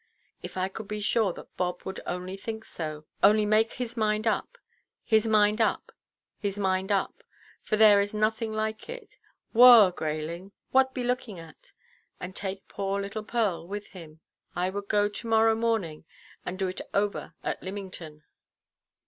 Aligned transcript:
If 0.41 0.57
I 0.57 0.67
could 0.67 0.87
be 0.87 0.99
sure 0.99 1.31
that 1.33 1.55
Bob 1.57 1.83
would 1.85 1.99
only 2.07 2.35
think 2.35 2.65
so, 2.65 3.05
only 3.21 3.45
make 3.45 3.73
his 3.73 3.95
mind 3.95 4.25
up, 4.25 4.57
his 5.03 5.27
mind 5.27 5.61
up, 5.61 5.91
his 6.39 6.57
mind 6.57 6.91
up—for 6.91 7.77
there 7.77 8.01
is 8.01 8.11
nothing 8.11 8.51
like 8.51 8.89
it—whoa, 8.89 9.91
Grayling, 9.91 10.53
what 10.71 10.95
be 10.95 11.03
looking 11.03 11.37
at?—and 11.37 12.35
take 12.35 12.67
poor 12.67 12.99
little 12.99 13.23
Pearl 13.23 13.67
with 13.67 13.89
him, 13.89 14.21
I 14.55 14.71
would 14.71 14.87
go 14.87 15.07
to–morrow 15.07 15.53
morning, 15.53 16.05
and 16.47 16.57
do 16.57 16.67
it 16.67 16.81
over 16.95 17.35
at 17.43 17.61
Lymington." 17.61 18.23